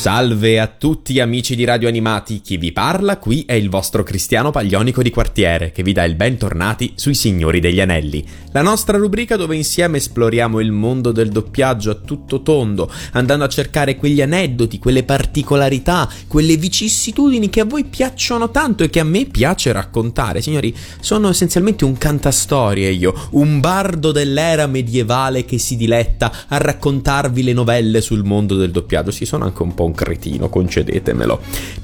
[0.00, 4.50] Salve a tutti amici di Radio Animati, chi vi parla qui è il vostro Cristiano
[4.50, 9.36] Paglionico di quartiere che vi dà il bentornati sui Signori degli Anelli, la nostra rubrica
[9.36, 14.78] dove insieme esploriamo il mondo del doppiaggio a tutto tondo, andando a cercare quegli aneddoti,
[14.78, 20.40] quelle particolarità, quelle vicissitudini che a voi piacciono tanto e che a me piace raccontare.
[20.40, 27.42] Signori, sono essenzialmente un cantastorie io, un bardo dell'era medievale che si diletta a raccontarvi
[27.42, 29.10] le novelle sul mondo del doppiaggio.
[29.10, 31.40] Sì, sono anche un po' un cretino, concedetemelo.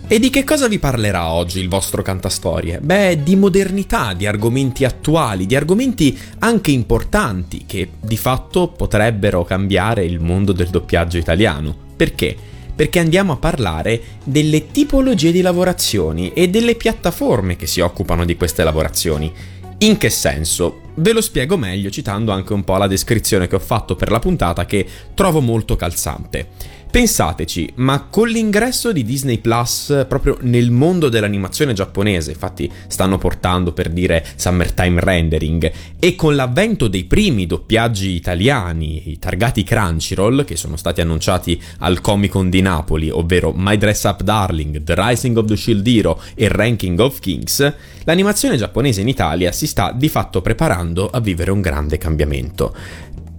[0.06, 2.78] E di che cosa vi parlerà oggi il vostro cantastorie?
[2.80, 10.04] Beh, di modernità, di argomenti attuali, di argomenti anche importanti che di fatto potrebbero cambiare
[10.04, 11.74] il mondo del doppiaggio italiano.
[11.96, 12.36] Perché?
[12.76, 18.36] Perché andiamo a parlare delle tipologie di lavorazioni e delle piattaforme che si occupano di
[18.36, 19.32] queste lavorazioni.
[19.78, 20.80] In che senso?
[20.94, 24.18] Ve lo spiego meglio citando anche un po' la descrizione che ho fatto per la
[24.18, 26.48] puntata che trovo molto calzante.
[26.88, 33.72] Pensateci, ma con l'ingresso di Disney Plus proprio nel mondo dell'animazione giapponese, infatti stanno portando
[33.72, 40.56] per dire Summertime Rendering, e con l'avvento dei primi doppiaggi italiani, i targati Crunchyroll, che
[40.56, 45.36] sono stati annunciati al Comic Con di Napoli, ovvero My Dress Up Darling, The Rising
[45.36, 50.08] of the Shield Hero e Ranking of Kings, l'animazione giapponese in Italia si sta di
[50.08, 52.74] fatto preparando a vivere un grande cambiamento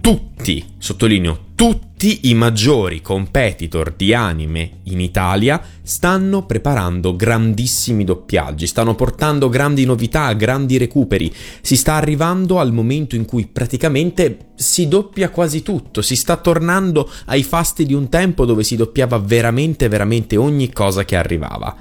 [0.08, 8.94] tutti, sottolineo, tutti i maggiori competitor di anime in Italia stanno preparando grandissimi doppiaggi, stanno
[8.94, 11.30] portando grandi novità, grandi recuperi.
[11.60, 17.10] Si sta arrivando al momento in cui praticamente si doppia quasi tutto, si sta tornando
[17.26, 21.76] ai fasti di un tempo dove si doppiava veramente, veramente ogni cosa che arrivava.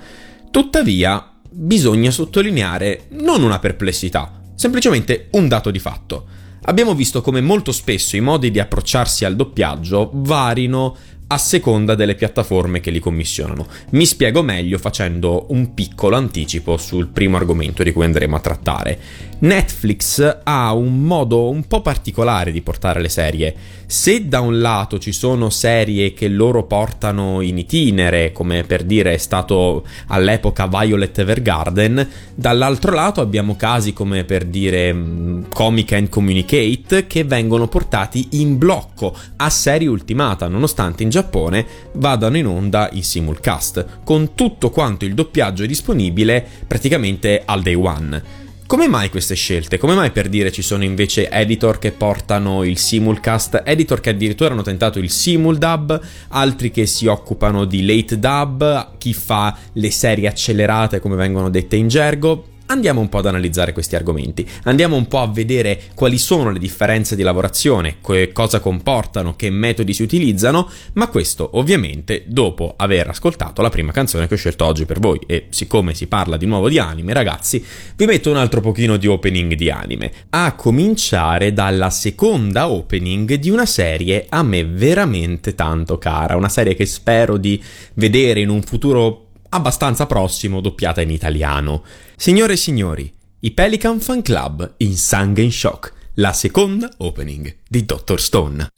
[0.52, 6.37] Tuttavia, bisogna sottolineare non una perplessità, semplicemente un dato di fatto
[6.70, 10.96] abbiamo visto come molto spesso i modi di approcciarsi al doppiaggio varino
[11.28, 13.68] a seconda delle piattaforme che li commissionano.
[13.92, 19.00] Mi spiego meglio facendo un piccolo anticipo sul primo argomento di cui andremo a trattare.
[19.40, 23.56] Netflix ha un modo un po' particolare di portare le serie.
[23.86, 29.14] Se da un lato ci sono serie che loro portano in itinere, come per dire
[29.14, 36.10] è stato all'epoca Violet Evergarden, dall'altro lato abbiamo casi come per dire mm, Comic and
[36.10, 42.90] Communicate che vengono portati in blocco a serie ultimata, nonostante in Giappone vadano in onda
[42.92, 48.24] in simulcast, con tutto quanto il doppiaggio disponibile praticamente al day one.
[48.68, 49.80] Come mai queste scelte?
[49.80, 54.52] Come mai per dire ci sono invece editor che portano il simulcast, editor che addirittura
[54.52, 60.28] hanno tentato il simuldub, altri che si occupano di late dub, chi fa le serie
[60.28, 62.46] accelerate come vengono dette in gergo?
[62.70, 66.60] Andiamo un po' ad analizzare questi argomenti, andiamo un po' a vedere quali sono le
[66.60, 73.08] differenze di lavorazione, che cosa comportano, che metodi si utilizzano, ma questo ovviamente dopo aver
[73.08, 75.20] ascoltato la prima canzone che ho scelto oggi per voi.
[75.26, 77.64] E siccome si parla di nuovo di anime ragazzi,
[77.96, 83.50] vi metto un altro pochino di opening di anime, a cominciare dalla seconda opening di
[83.50, 87.64] una serie a me veramente tanto cara, una serie che spero di
[87.94, 91.84] vedere in un futuro abbastanza prossimo doppiata in italiano.
[92.16, 97.86] Signore e signori, i Pelican Fan Club in Sangue in Shock, la seconda opening di
[97.86, 98.20] Dr.
[98.20, 98.70] Stone.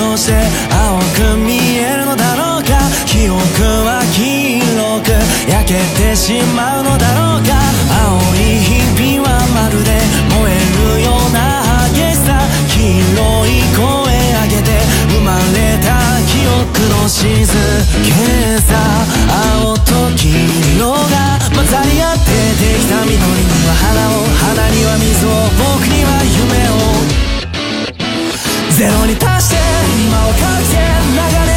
[0.00, 0.16] ど
[5.70, 7.54] けてしまうのだろうか。
[8.10, 10.02] 青い日々はまるで
[10.34, 10.58] 燃え
[10.98, 11.62] るような
[11.94, 12.42] 激しさ。
[12.66, 14.82] 黄色い声上げて
[15.14, 15.94] 生まれた
[16.26, 17.46] 記憶の静
[18.02, 18.74] けさ。
[19.62, 20.26] 青と黄
[20.74, 23.22] 色が混ざり合ってできた緑に
[23.70, 24.26] は花を。
[24.42, 26.98] 花には水を僕には夢を。
[28.74, 29.62] ゼロに達して
[30.02, 30.82] 今をかけて
[31.14, 31.49] 流れ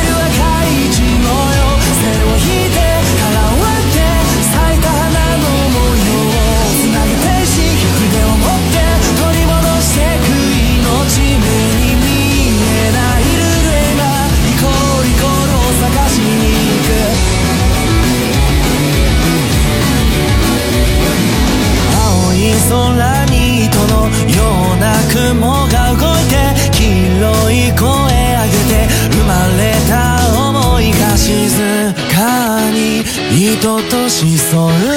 [25.33, 26.35] な雲が動いて
[26.71, 26.77] 黄
[27.17, 29.93] 色い声上げて生まれた
[30.33, 33.03] 想いが静かに
[33.49, 34.92] 糸とシソル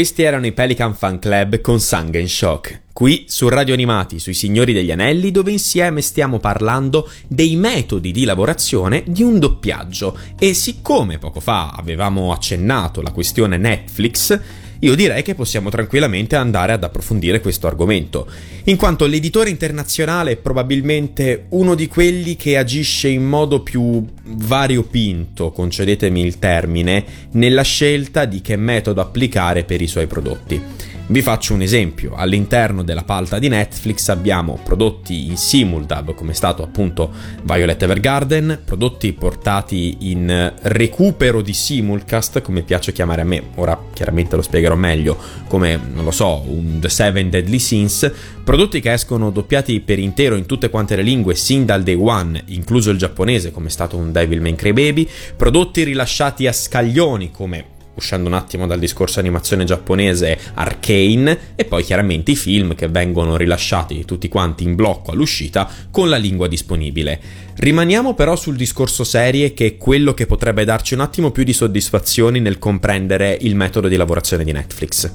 [0.00, 2.84] questi erano i Pelican Fan Club con Sangen Shock.
[2.90, 8.24] Qui su Radio Animati sui Signori degli Anelli, dove insieme stiamo parlando dei metodi di
[8.24, 10.16] lavorazione di un doppiaggio.
[10.38, 14.40] E siccome poco fa avevamo accennato la questione Netflix,
[14.80, 18.26] io direi che possiamo tranquillamente andare ad approfondire questo argomento,
[18.64, 25.50] in quanto l'editore internazionale è probabilmente uno di quelli che agisce in modo più variopinto,
[25.50, 30.79] concedetemi il termine, nella scelta di che metodo applicare per i suoi prodotti.
[31.10, 36.34] Vi faccio un esempio, all'interno della palta di Netflix abbiamo prodotti in simuldub come è
[36.34, 37.10] stato appunto
[37.42, 44.36] Violet Evergarden, prodotti portati in recupero di simulcast come piace chiamare a me, ora chiaramente
[44.36, 45.18] lo spiegherò meglio,
[45.48, 48.08] come non lo so, un The Seven Deadly Sins,
[48.44, 52.40] prodotti che escono doppiati per intero in tutte quante le lingue sin dal day one,
[52.46, 57.32] incluso il giapponese come è stato un Devil May Cry Baby, prodotti rilasciati a scaglioni
[57.32, 62.88] come uscendo un attimo dal discorso animazione giapponese Arcane e poi chiaramente i film che
[62.88, 67.20] vengono rilasciati tutti quanti in blocco all'uscita con la lingua disponibile.
[67.56, 71.52] Rimaniamo però sul discorso serie che è quello che potrebbe darci un attimo più di
[71.52, 75.12] soddisfazioni nel comprendere il metodo di lavorazione di Netflix.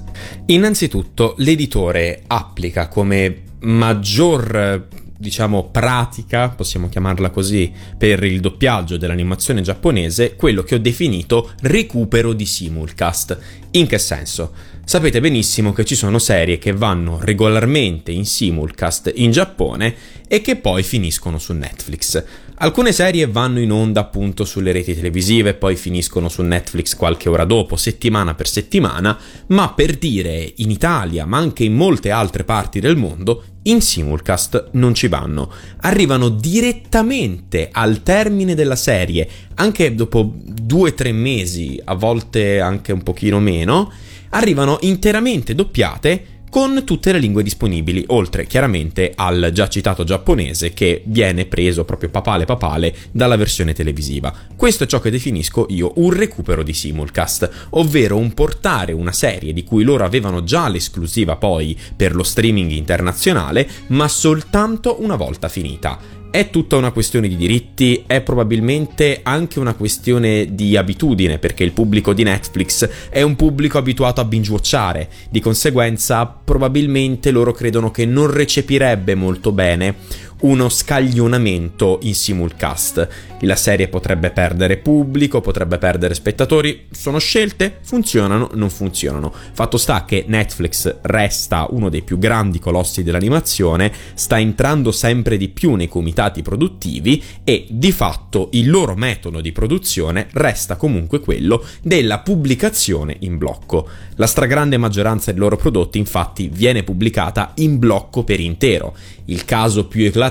[0.47, 4.87] Innanzitutto l'editore applica come maggior
[5.17, 12.33] diciamo pratica, possiamo chiamarla così, per il doppiaggio dell'animazione giapponese, quello che ho definito recupero
[12.33, 13.37] di simulcast.
[13.71, 14.73] In che senso?
[14.85, 19.95] Sapete benissimo che ci sono serie che vanno regolarmente in simulcast in Giappone
[20.27, 22.23] e che poi finiscono su Netflix.
[22.57, 27.45] Alcune serie vanno in onda appunto sulle reti televisive poi finiscono su Netflix qualche ora
[27.45, 29.17] dopo, settimana per settimana,
[29.47, 34.69] ma per dire in Italia, ma anche in molte altre parti del mondo, in simulcast
[34.71, 35.51] non ci vanno.
[35.81, 42.91] Arrivano direttamente al termine della serie, anche dopo due o tre mesi, a volte anche
[42.91, 43.91] un pochino meno,
[44.29, 51.01] arrivano interamente doppiate con tutte le lingue disponibili, oltre chiaramente al già citato giapponese che
[51.07, 54.33] viene preso proprio papale papale dalla versione televisiva.
[54.55, 59.51] Questo è ciò che definisco io un recupero di simulcast, ovvero un portare una serie
[59.51, 65.49] di cui loro avevano già l'esclusiva poi per lo streaming internazionale, ma soltanto una volta
[65.49, 66.14] finita.
[66.35, 71.71] È tutta una questione di diritti, è probabilmente anche una questione di abitudine, perché il
[71.71, 78.05] pubblico di Netflix è un pubblico abituato a binge-watchare, di conseguenza probabilmente loro credono che
[78.05, 79.95] non recepirebbe molto bene
[80.41, 83.07] uno scaglionamento in simulcast.
[83.41, 89.33] La serie potrebbe perdere pubblico, potrebbe perdere spettatori, sono scelte, funzionano, non funzionano.
[89.53, 95.49] Fatto sta che Netflix resta uno dei più grandi colossi dell'animazione, sta entrando sempre di
[95.49, 101.63] più nei comitati produttivi e di fatto il loro metodo di produzione resta comunque quello
[101.81, 103.87] della pubblicazione in blocco.
[104.15, 108.95] La stragrande maggioranza dei loro prodotti infatti viene pubblicata in blocco per intero.
[109.25, 110.24] Il caso più eclatante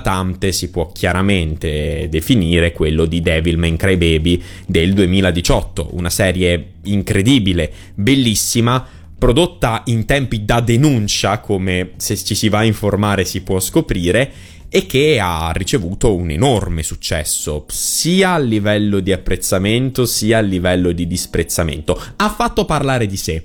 [0.50, 8.86] si può chiaramente definire quello di Devilman Crybaby del 2018, una serie incredibile, bellissima,
[9.18, 14.32] prodotta in tempi da denuncia, come se ci si va a informare si può scoprire,
[14.68, 20.90] e che ha ricevuto un enorme successo, sia a livello di apprezzamento sia a livello
[20.90, 22.00] di disprezzamento.
[22.16, 23.44] Ha fatto parlare di sé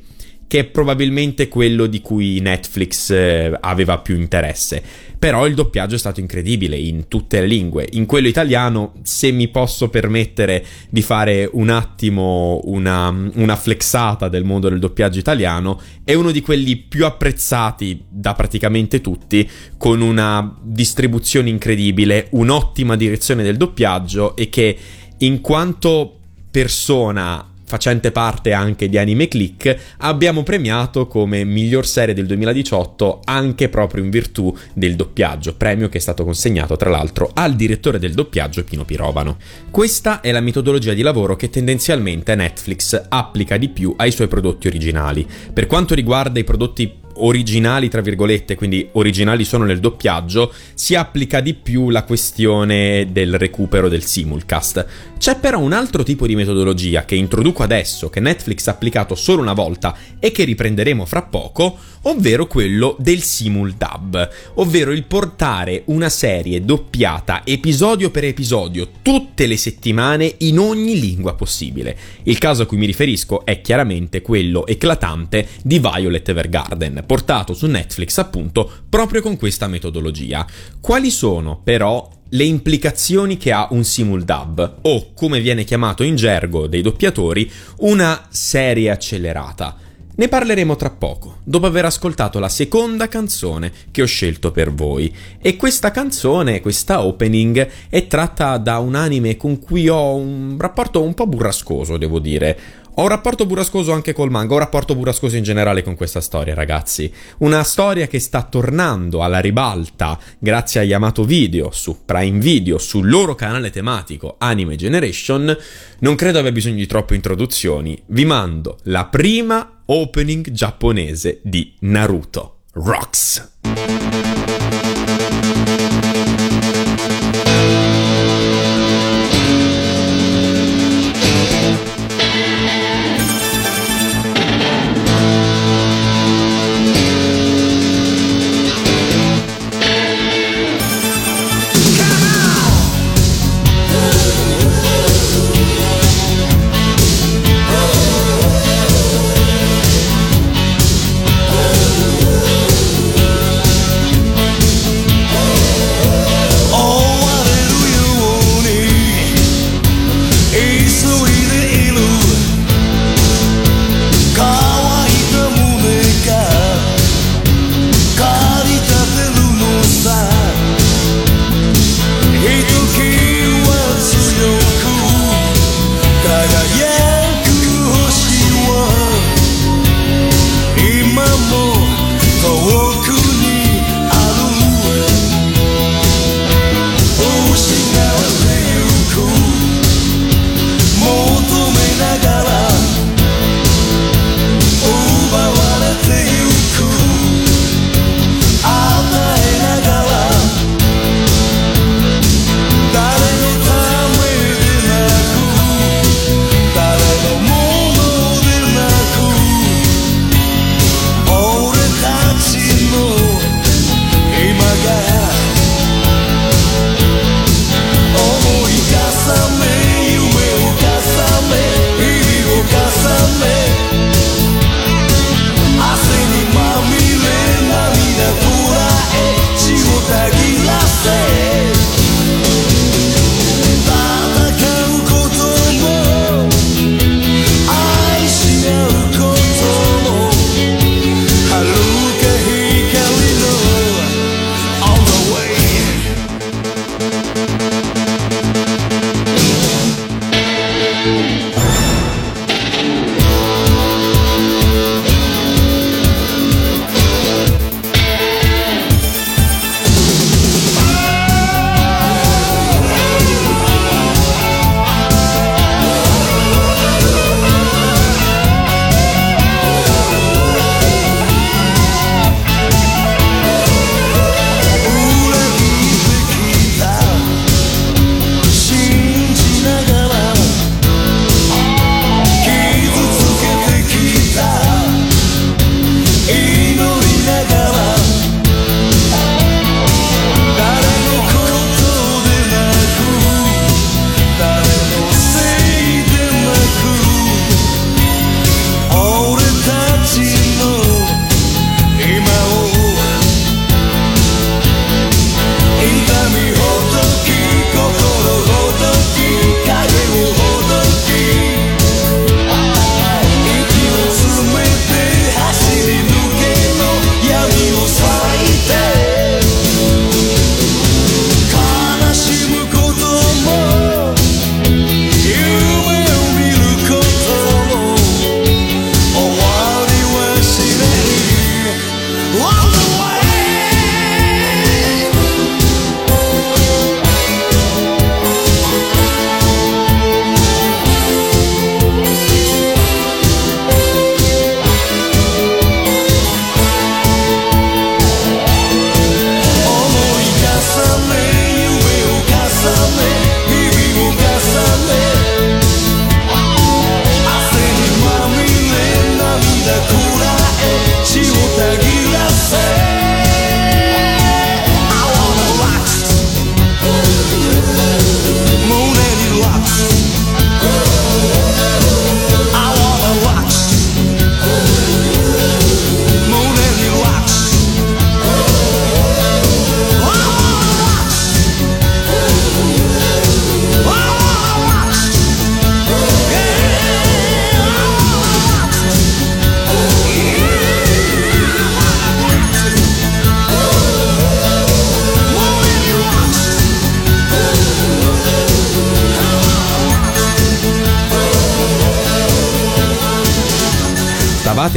[0.50, 4.82] che è probabilmente quello di cui Netflix eh, aveva più interesse.
[5.20, 7.88] Però il doppiaggio è stato incredibile in tutte le lingue.
[7.92, 14.44] In quello italiano, se mi posso permettere di fare un attimo una, una flexata del
[14.44, 20.58] mondo del doppiaggio italiano, è uno di quelli più apprezzati da praticamente tutti, con una
[20.64, 24.76] distribuzione incredibile, un'ottima direzione del doppiaggio e che
[25.20, 26.18] in quanto
[26.50, 33.70] persona facente parte anche di Anime Click, abbiamo premiato come miglior serie del 2018 anche
[33.70, 38.16] proprio in virtù del doppiaggio, premio che è stato consegnato tra l'altro al direttore del
[38.16, 39.38] doppiaggio Pino Pirovano.
[39.70, 44.66] Questa è la metodologia di lavoro che tendenzialmente Netflix applica di più ai suoi prodotti
[44.66, 45.28] originali.
[45.54, 51.40] Per quanto riguarda i prodotti originali, tra virgolette, quindi originali sono nel doppiaggio, si applica
[51.40, 54.86] di più la questione del recupero del simulcast.
[55.20, 59.42] C'è però un altro tipo di metodologia che introduco adesso, che Netflix ha applicato solo
[59.42, 66.08] una volta e che riprenderemo fra poco, ovvero quello del simuldub, ovvero il portare una
[66.08, 71.98] serie doppiata episodio per episodio tutte le settimane in ogni lingua possibile.
[72.24, 77.66] Il caso a cui mi riferisco è chiaramente quello eclatante di Violet Evergarden, portato su
[77.66, 80.48] Netflix appunto proprio con questa metodologia.
[80.80, 86.68] Quali sono però le implicazioni che ha un simuldub o, come viene chiamato in gergo
[86.68, 89.78] dei doppiatori, una serie accelerata.
[90.20, 95.16] Ne parleremo tra poco, dopo aver ascoltato la seconda canzone che ho scelto per voi.
[95.42, 101.02] E questa canzone, questa opening, è tratta da un anime con cui ho un rapporto
[101.02, 102.60] un po' burrascoso, devo dire.
[103.00, 106.20] Ho un rapporto burrascoso anche col manga, ho un rapporto burrascoso in generale con questa
[106.20, 107.10] storia, ragazzi.
[107.38, 113.08] Una storia che sta tornando alla ribalta grazie a Yamato Video su Prime Video, sul
[113.08, 115.58] loro canale tematico Anime Generation.
[116.00, 117.98] Non credo abbia bisogno di troppe introduzioni.
[118.08, 122.64] Vi mando la prima opening giapponese di Naruto.
[122.74, 124.59] Rocks!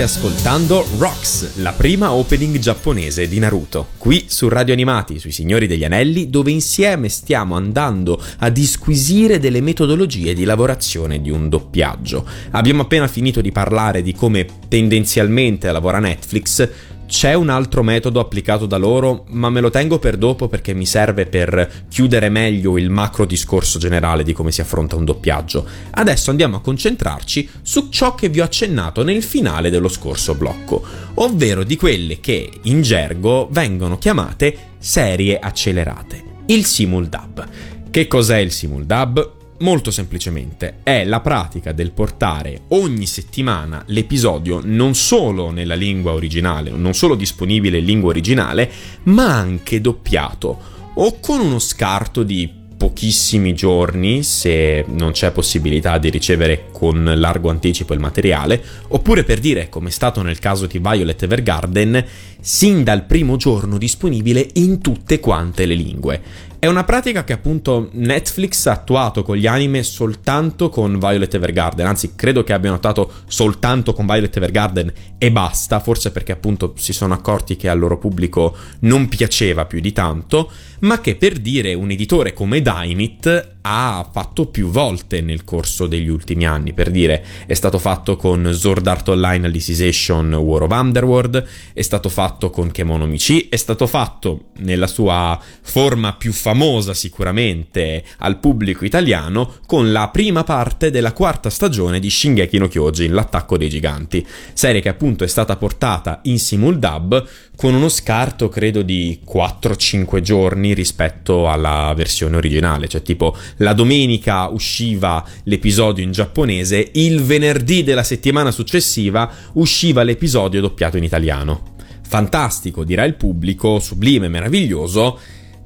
[0.02, 5.66] Stavate ascoltando Rocks, la prima opening giapponese di Naruto, qui su Radio Animati, sui Signori
[5.66, 12.26] degli Anelli, dove insieme stiamo andando a disquisire delle metodologie di lavorazione di un doppiaggio.
[12.50, 16.68] Abbiamo appena finito di parlare di come tendenzialmente lavora Netflix,
[17.12, 20.86] c'è un altro metodo applicato da loro, ma me lo tengo per dopo perché mi
[20.86, 25.66] serve per chiudere meglio il macro discorso generale di come si affronta un doppiaggio.
[25.90, 30.82] Adesso andiamo a concentrarci su ciò che vi ho accennato nel finale dello scorso blocco,
[31.16, 37.46] ovvero di quelle che in gergo vengono chiamate serie accelerate, il simuldub.
[37.90, 39.41] Che cos'è il simuldub?
[39.62, 46.70] Molto semplicemente, è la pratica del portare ogni settimana l'episodio non solo nella lingua originale,
[46.70, 48.68] non solo disponibile in lingua originale,
[49.04, 50.58] ma anche doppiato
[50.94, 57.48] o con uno scarto di pochissimi giorni se non c'è possibilità di ricevere con largo
[57.48, 62.04] anticipo il materiale, oppure per dire, come è stato nel caso di Violet Evergarden,
[62.40, 66.20] sin dal primo giorno disponibile in tutte quante le lingue.
[66.58, 71.86] È una pratica che appunto Netflix ha attuato con gli anime soltanto con Violet Evergarden,
[71.86, 76.92] anzi credo che abbiano notato soltanto con Violet Evergarden e basta, forse perché appunto si
[76.92, 80.50] sono accorti che al loro pubblico non piaceva più di tanto,
[80.82, 86.08] ma che per dire un editore come Dynit ha fatto più volte nel corso degli
[86.08, 91.44] ultimi anni, per dire è stato fatto con Sword Art Online Alicization War of Underworld,
[91.72, 98.02] è stato fatto con Kemono Michi, è stato fatto nella sua forma più famosa sicuramente
[98.18, 103.56] al pubblico italiano con la prima parte della quarta stagione di Shingeki no Kyojin, l'attacco
[103.56, 109.20] dei giganti, serie che appunto è stata portata in simuldub con uno scarto credo di
[109.24, 117.22] 4-5 giorni rispetto alla versione originale, cioè tipo la domenica usciva l'episodio in giapponese, il
[117.22, 121.74] venerdì della settimana successiva usciva l'episodio doppiato in italiano.
[122.06, 125.18] Fantastico, dirà il pubblico, sublime, meraviglioso.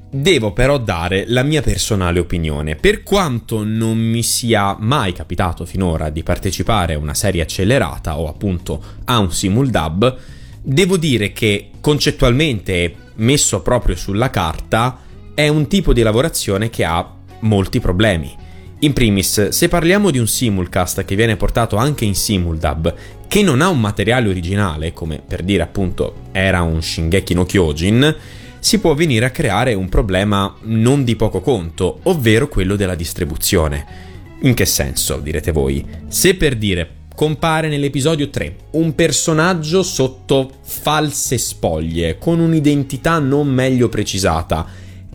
[0.09, 2.75] Devo però dare la mia personale opinione.
[2.75, 8.29] Per quanto non mi sia mai capitato finora di partecipare a una serie accelerata o
[8.29, 10.17] appunto a un simuldub,
[10.61, 14.99] devo dire che concettualmente messo proprio sulla carta
[15.33, 18.35] è un tipo di lavorazione che ha molti problemi.
[18.79, 22.93] In primis, se parliamo di un simulcast che viene portato anche in simuldub,
[23.27, 28.15] che non ha un materiale originale, come per dire appunto era un Shingeki no Kyojin,
[28.59, 33.85] si può venire a creare un problema non di poco conto, ovvero quello della distribuzione.
[34.41, 35.85] In che senso, direte voi?
[36.07, 43.89] Se per dire compare nell'episodio 3 un personaggio sotto false spoglie, con un'identità non meglio
[43.89, 44.67] precisata,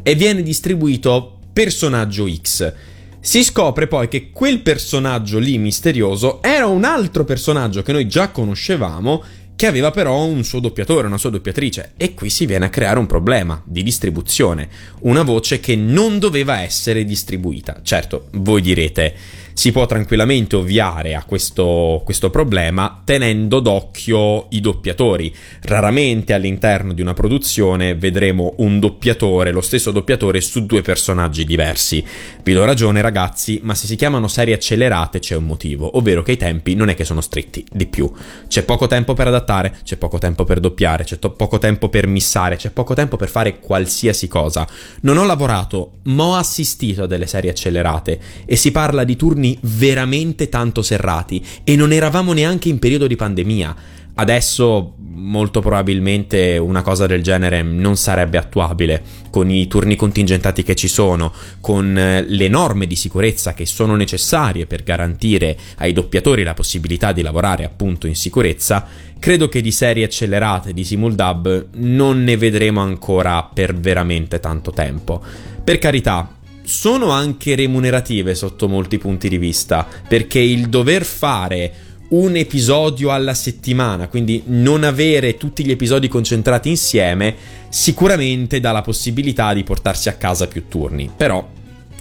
[0.02, 2.74] e viene distribuito personaggio X.
[3.20, 8.30] Si scopre poi che quel personaggio lì misterioso era un altro personaggio che noi già
[8.30, 9.22] conoscevamo,
[9.54, 12.98] che aveva però un suo doppiatore, una sua doppiatrice, e qui si viene a creare
[12.98, 14.68] un problema di distribuzione,
[15.02, 17.78] una voce che non doveva essere distribuita.
[17.80, 19.14] Certo, voi direte,
[19.54, 25.34] si può tranquillamente ovviare a questo, questo problema tenendo d'occhio i doppiatori.
[25.62, 32.04] Raramente all'interno di una produzione vedremo un doppiatore, lo stesso doppiatore, su due personaggi diversi.
[32.42, 36.32] Vi do ragione ragazzi, ma se si chiamano serie accelerate c'è un motivo, ovvero che
[36.32, 38.10] i tempi non è che sono stretti, di più.
[38.48, 42.06] C'è poco tempo per adattare, c'è poco tempo per doppiare, c'è to- poco tempo per
[42.06, 44.66] missare, c'è poco tempo per fare qualsiasi cosa.
[45.02, 49.41] Non ho lavorato, ma ho assistito a delle serie accelerate e si parla di turni
[49.42, 53.76] turni veramente tanto serrati e non eravamo neanche in periodo di pandemia.
[54.14, 60.74] Adesso molto probabilmente una cosa del genere non sarebbe attuabile con i turni contingentati che
[60.74, 66.42] ci sono, con eh, le norme di sicurezza che sono necessarie per garantire ai doppiatori
[66.42, 68.87] la possibilità di lavorare appunto in sicurezza.
[69.18, 75.22] Credo che di serie accelerate di Simuldub non ne vedremo ancora per veramente tanto tempo.
[75.64, 76.28] Per carità,
[76.64, 81.72] sono anche remunerative sotto molti punti di vista, perché il dover fare
[82.12, 87.35] un episodio alla settimana, quindi non avere tutti gli episodi concentrati insieme,
[87.68, 91.11] sicuramente dà la possibilità di portarsi a casa più turni.
[91.14, 91.48] Però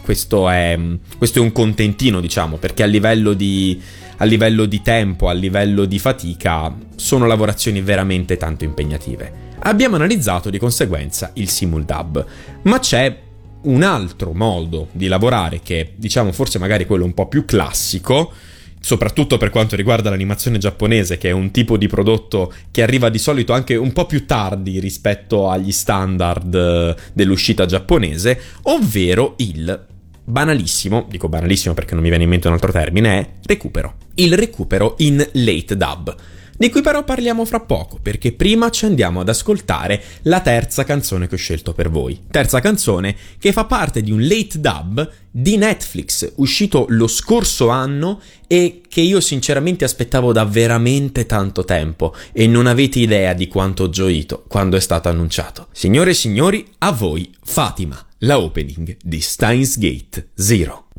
[0.04, 0.78] questo è,
[1.18, 3.82] questo è un contentino, diciamo, perché a livello, di,
[4.18, 9.50] a livello di tempo, a livello di fatica, sono lavorazioni veramente tanto impegnative.
[9.60, 12.26] Abbiamo analizzato di conseguenza il simuldub,
[12.64, 13.16] ma c'è
[13.64, 18.32] un altro modo di lavorare che diciamo forse magari quello un po' più classico,
[18.80, 23.20] soprattutto per quanto riguarda l'animazione giapponese, che è un tipo di prodotto che arriva di
[23.20, 29.88] solito anche un po' più tardi rispetto agli standard eh, dell'uscita giapponese, ovvero il
[30.24, 33.96] banalissimo, dico banalissimo perché non mi viene in mente un altro termine, è recupero.
[34.16, 36.16] Il recupero in late dub.
[36.62, 41.28] Di cui però parliamo fra poco, perché prima ci andiamo ad ascoltare la terza canzone
[41.28, 42.26] che ho scelto per voi.
[42.30, 48.22] Terza canzone che fa parte di un late dub di Netflix, uscito lo scorso anno
[48.46, 53.86] e che io sinceramente aspettavo da veramente tanto tempo e non avete idea di quanto
[53.86, 55.66] ho gioito quando è stato annunciato.
[55.72, 60.90] Signore e signori, a voi Fatima, la opening di Steins Gate Zero.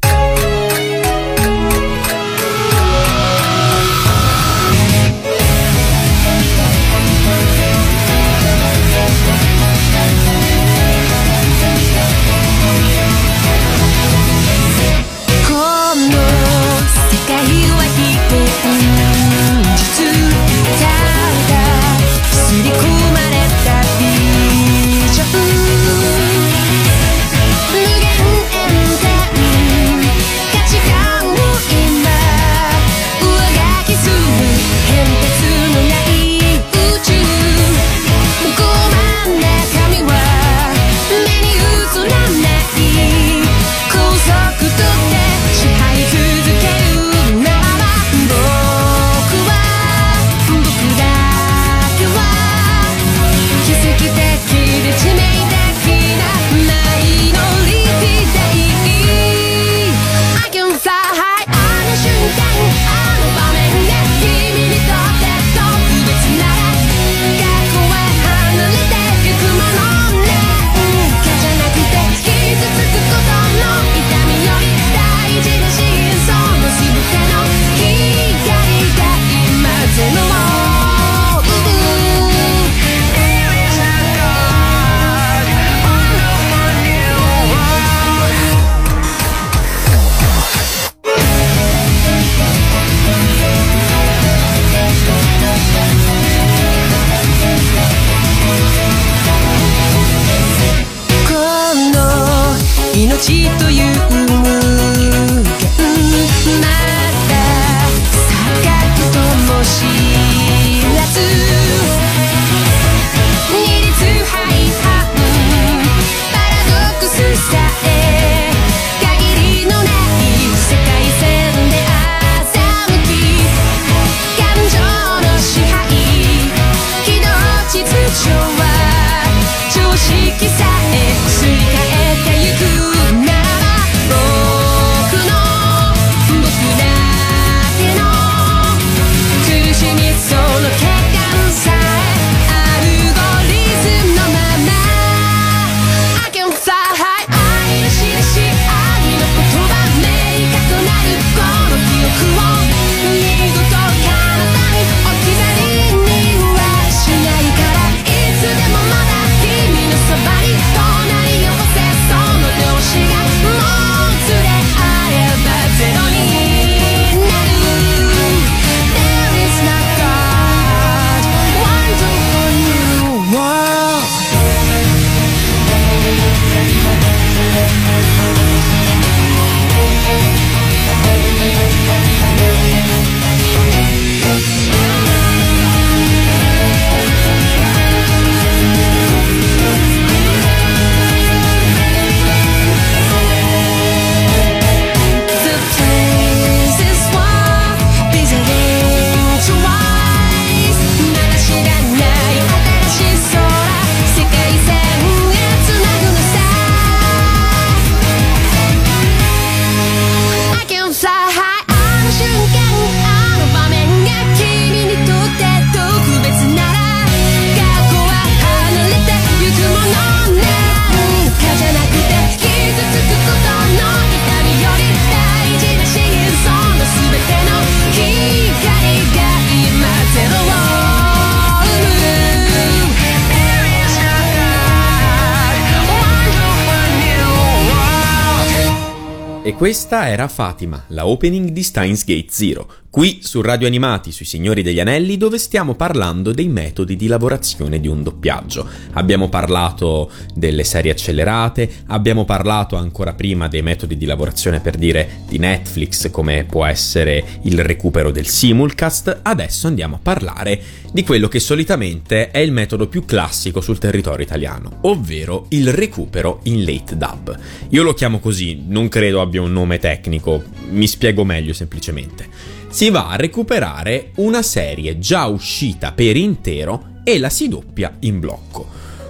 [239.62, 244.62] Questa era Fatima, la opening di Steins Gate Zero, qui su Radio Animati sui Signori
[244.62, 248.68] degli Anelli dove stiamo parlando dei metodi di lavorazione di un doppiaggio.
[248.92, 255.22] Abbiamo parlato delle serie accelerate, abbiamo parlato ancora prima dei metodi di lavorazione per dire
[255.26, 261.28] di Netflix come può essere il recupero del simulcast, adesso andiamo a parlare di quello
[261.28, 266.98] che solitamente è il metodo più classico sul territorio italiano, ovvero il recupero in late
[266.98, 267.38] dub.
[267.70, 272.60] Io lo chiamo così, non credo abbia un nome tecnico, mi spiego meglio semplicemente.
[272.72, 278.18] Si va a recuperare una serie già uscita per intero e la si doppia in
[278.18, 278.66] blocco.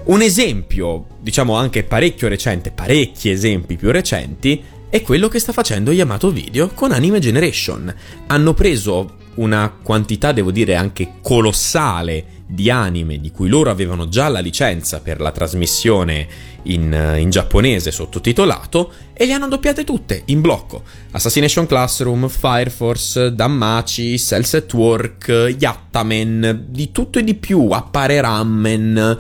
[0.06, 5.92] Un esempio, diciamo anche parecchio recente, parecchi esempi più recenti, è quello che sta facendo
[5.92, 7.94] Yamato Video con Anime Generation.
[8.26, 14.28] Hanno preso una quantità, devo dire, anche colossale di anime di cui loro avevano già
[14.28, 16.26] la licenza per la trasmissione
[16.64, 20.82] in, in, giapponese sottotitolato e le hanno doppiate tutte in blocco.
[21.12, 28.20] Assassination Classroom, Fire Force, Dammachi, Cells at Work, Yattamen, di tutto e di più, appare
[28.20, 29.18] Ramen,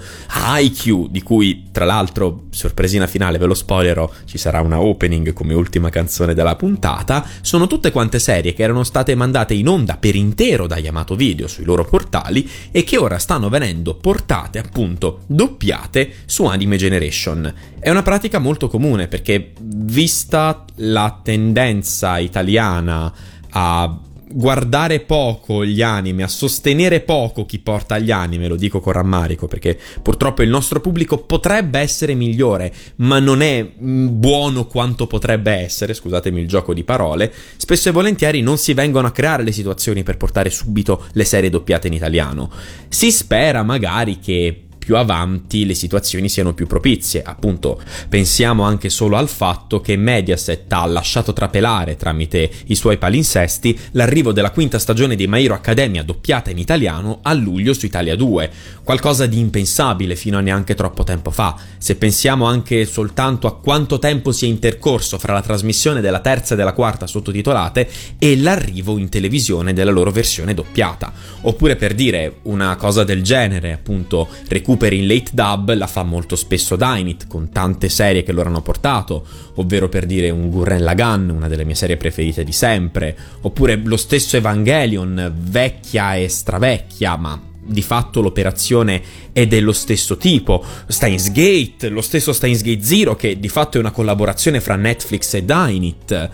[0.58, 5.54] IQ, di cui tra l'altro, sorpresina finale, ve lo spoilerò, ci sarà una opening come
[5.54, 10.14] ultima canzone della puntata, sono tutte quante serie che erano state mandate in onda per
[10.14, 16.12] intero da Yamato Video sui loro portali e che ora stanno venendo portate appunto doppiate
[16.26, 17.31] su Anime Generation.
[17.78, 23.12] È una pratica molto comune perché vista la tendenza italiana
[23.50, 23.98] a
[24.32, 29.46] guardare poco gli anime, a sostenere poco chi porta gli anime, lo dico con rammarico
[29.46, 35.52] perché purtroppo il nostro pubblico potrebbe essere migliore, ma non è mm, buono quanto potrebbe
[35.52, 39.52] essere, scusatemi il gioco di parole, spesso e volentieri non si vengono a creare le
[39.52, 42.50] situazioni per portare subito le serie doppiate in italiano.
[42.88, 47.22] Si spera magari che più avanti le situazioni siano più propizie.
[47.22, 53.78] Appunto, pensiamo anche solo al fatto che Mediaset ha lasciato trapelare tramite i suoi palinsesti
[53.92, 58.16] l'arrivo della quinta stagione di My Hero Academia doppiata in italiano a luglio su Italia
[58.16, 58.50] 2,
[58.82, 61.56] qualcosa di impensabile fino a neanche troppo tempo fa.
[61.78, 66.54] Se pensiamo anche soltanto a quanto tempo si è intercorso fra la trasmissione della terza
[66.54, 71.12] e della quarta sottotitolate e l'arrivo in televisione della loro versione doppiata.
[71.42, 76.02] Oppure per dire una cosa del genere, appunto, recupero recuperi in late dub la fa
[76.02, 79.24] molto spesso Dynit, con tante serie che loro hanno portato,
[79.56, 83.98] ovvero per dire un Gurren Lagann, una delle mie serie preferite di sempre, oppure lo
[83.98, 90.64] stesso Evangelion, vecchia e stravecchia, ma di fatto l'operazione è dello stesso tipo.
[90.86, 95.34] Steins Gate, lo stesso Steins Gate Zero, che di fatto è una collaborazione fra Netflix
[95.34, 96.30] e Dynit.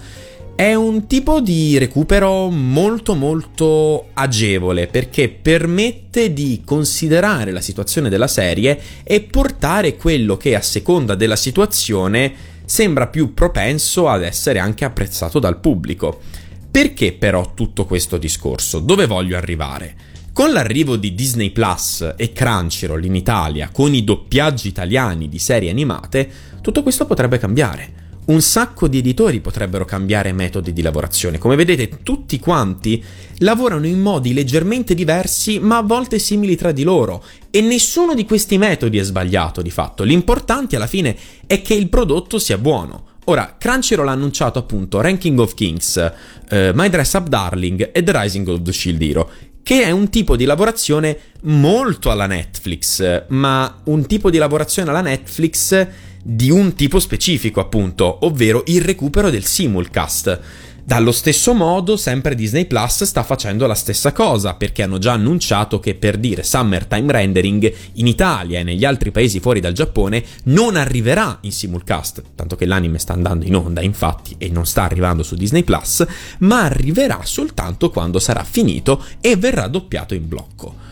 [0.58, 8.26] È un tipo di recupero molto molto agevole perché permette di considerare la situazione della
[8.26, 14.84] serie e portare quello che a seconda della situazione sembra più propenso ad essere anche
[14.84, 16.22] apprezzato dal pubblico.
[16.68, 18.80] Perché però tutto questo discorso?
[18.80, 19.94] Dove voglio arrivare?
[20.32, 25.70] Con l'arrivo di Disney Plus e Crunchyroll in Italia, con i doppiaggi italiani di serie
[25.70, 26.28] animate,
[26.60, 31.38] tutto questo potrebbe cambiare un sacco di editori potrebbero cambiare metodi di lavorazione.
[31.38, 33.02] Come vedete, tutti quanti
[33.38, 37.24] lavorano in modi leggermente diversi, ma a volte simili tra di loro.
[37.50, 40.02] E nessuno di questi metodi è sbagliato, di fatto.
[40.02, 43.06] L'importante alla fine è che il prodotto sia buono.
[43.24, 46.12] Ora, Crunchyroll ha annunciato appunto Ranking of Kings,
[46.50, 49.30] uh, My Dress Up Darling e The Rising of the Shield Hero,
[49.62, 55.02] che è un tipo di lavorazione molto alla Netflix, ma un tipo di lavorazione alla
[55.02, 55.86] Netflix
[56.30, 60.40] di un tipo specifico, appunto, ovvero il recupero del simulcast.
[60.84, 65.80] Dallo stesso modo, sempre Disney Plus sta facendo la stessa cosa, perché hanno già annunciato
[65.80, 70.76] che per dire Summertime Rendering in Italia e negli altri paesi fuori dal Giappone non
[70.76, 75.22] arriverà in simulcast, tanto che l'anime sta andando in onda infatti e non sta arrivando
[75.22, 76.06] su Disney Plus,
[76.40, 80.87] ma arriverà soltanto quando sarà finito e verrà doppiato in blocco.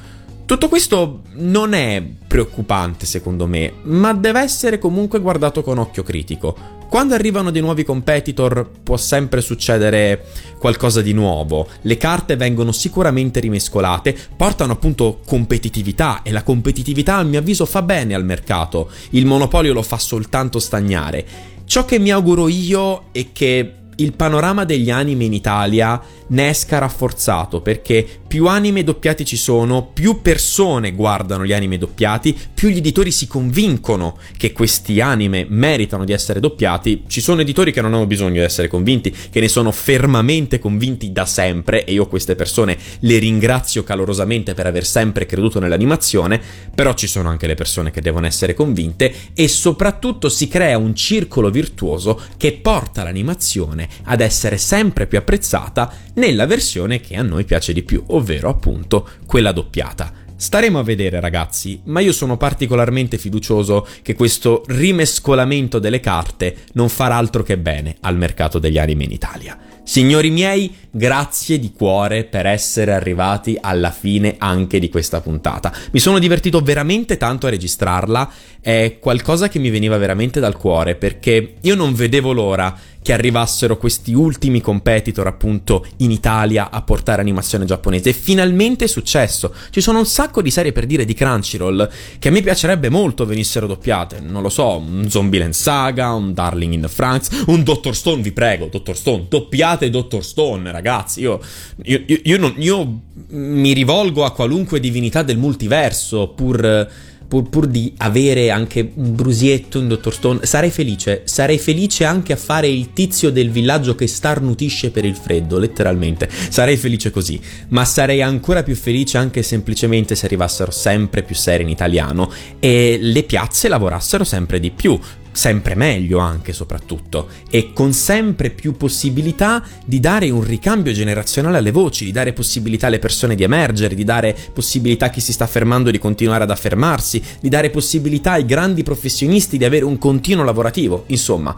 [0.47, 6.57] Tutto questo non è preoccupante secondo me, ma deve essere comunque guardato con occhio critico.
[6.89, 10.25] Quando arrivano dei nuovi competitor può sempre succedere
[10.57, 17.25] qualcosa di nuovo, le carte vengono sicuramente rimescolate, portano appunto competitività e la competitività a
[17.25, 21.27] mio avviso fa bene al mercato, il monopolio lo fa soltanto stagnare.
[21.65, 26.79] Ciò che mi auguro io è che il panorama degli anime in Italia ne esca
[26.79, 32.79] rafforzato perché più anime doppiati ci sono, più persone guardano gli anime doppiati, più gli
[32.79, 37.05] editori si convincono che questi anime meritano di essere doppiati.
[37.07, 41.13] Ci sono editori che non hanno bisogno di essere convinti, che ne sono fermamente convinti
[41.13, 46.41] da sempre e io queste persone le ringrazio calorosamente per aver sempre creduto nell'animazione,
[46.75, 50.95] però ci sono anche le persone che devono essere convinte e soprattutto si crea un
[50.95, 57.45] circolo virtuoso che porta l'animazione ad essere sempre più apprezzata nella versione che a noi
[57.45, 60.25] piace di più, ovvero appunto quella doppiata.
[60.39, 66.91] Staremo a vedere ragazzi, ma io sono particolarmente fiducioso che questo rimescolamento delle carte non
[66.91, 69.59] farà altro che bene al mercato degli anime in Italia.
[69.89, 75.73] Signori miei, grazie di cuore per essere arrivati alla fine anche di questa puntata.
[75.93, 78.29] Mi sono divertito veramente tanto a registrarla,
[78.61, 83.77] è qualcosa che mi veniva veramente dal cuore perché io non vedevo l'ora che arrivassero
[83.77, 89.55] questi ultimi competitor appunto in Italia a portare animazione giapponese e finalmente è successo.
[89.71, 93.25] Ci sono un sacco di serie per dire di Crunchyroll che a me piacerebbe molto
[93.25, 97.95] venissero doppiate, non lo so, un Zombieland Saga, un Darling in the Franks, un Dr.
[97.95, 98.97] Stone, vi prego, Dr.
[98.97, 100.23] Stone, doppiate Dr.
[100.23, 101.41] Stone, ragazzi, io,
[101.83, 106.89] io, io, non, io mi rivolgo a qualunque divinità del multiverso pur
[107.27, 111.23] pur, pur, di avere anche un brusietto in Dottor Stone, sarei felice.
[111.25, 116.29] Sarei felice anche a fare il tizio del villaggio che starnutisce per il freddo, letteralmente.
[116.49, 117.41] Sarei felice così.
[117.69, 122.99] Ma sarei ancora più felice anche semplicemente se arrivassero sempre più serie in italiano e
[123.01, 124.99] le piazze lavorassero sempre di più
[125.37, 131.71] sempre meglio anche soprattutto, e con sempre più possibilità di dare un ricambio generazionale alle
[131.71, 135.47] voci, di dare possibilità alle persone di emergere, di dare possibilità a chi si sta
[135.47, 140.45] fermando di continuare ad affermarsi, di dare possibilità ai grandi professionisti di avere un continuo
[140.45, 141.55] lavorativo, insomma,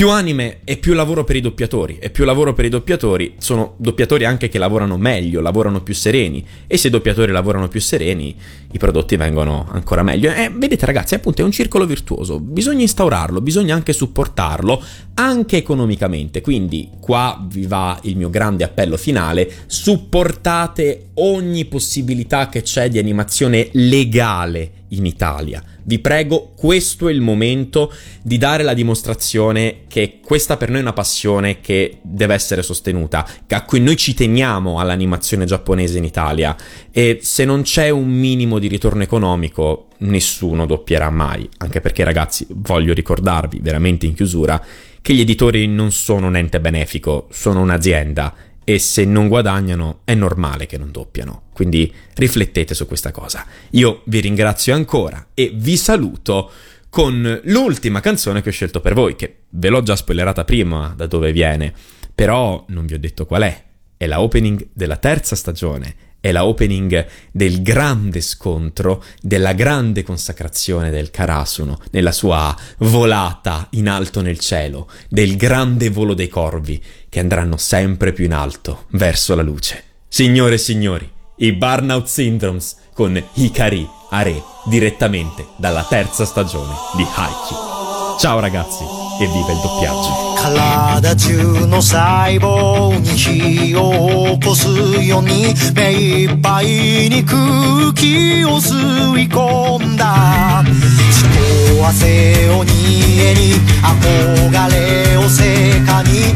[0.00, 3.74] più anime e più lavoro per i doppiatori, e più lavoro per i doppiatori sono
[3.76, 8.34] doppiatori anche che lavorano meglio, lavorano più sereni, e se i doppiatori lavorano più sereni,
[8.72, 10.32] i prodotti vengono ancora meglio.
[10.32, 14.82] E vedete ragazzi, appunto è un circolo virtuoso, bisogna instaurarlo, bisogna anche supportarlo,
[15.16, 22.62] anche economicamente, quindi qua vi va il mio grande appello finale, supportate ogni possibilità che
[22.62, 25.62] c'è di animazione legale in Italia.
[25.82, 30.82] Vi prego, questo è il momento di dare la dimostrazione che questa per noi è
[30.82, 36.56] una passione che deve essere sostenuta, a cui noi ci teniamo all'animazione giapponese in Italia.
[36.90, 42.46] E se non c'è un minimo di ritorno economico nessuno doppierà mai, anche perché ragazzi
[42.50, 44.62] voglio ricordarvi veramente in chiusura
[45.02, 50.14] che gli editori non sono un ente benefico, sono un'azienda e se non guadagnano è
[50.14, 51.44] normale che non doppiano.
[51.52, 53.44] Quindi riflettete su questa cosa.
[53.70, 56.50] Io vi ringrazio ancora e vi saluto
[56.88, 61.06] con l'ultima canzone che ho scelto per voi, che ve l'ho già spoilerata prima da
[61.06, 61.72] dove viene,
[62.14, 63.64] però non vi ho detto qual è.
[63.96, 70.90] È la opening della terza stagione è la opening del grande scontro, della grande consacrazione
[70.90, 77.19] del Karasuno nella sua volata in alto nel cielo, del grande volo dei corvi che
[77.19, 79.83] andranno sempre più in alto verso la luce.
[80.07, 88.17] Signore e signori, i Burnout Syndromes con Hikari Are direttamente dalla terza stagione di Haikyuu.
[88.17, 89.05] Ciao ragazzi!
[89.19, 94.67] e viva il doppiaggio 体中の細胞に火を起こす
[95.03, 98.75] ように目いっぱいに空気を吸
[99.17, 100.63] い込んだ
[101.11, 106.35] 血と汗を逃げに憧れを成果に